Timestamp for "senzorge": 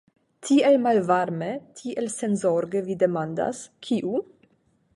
2.13-2.81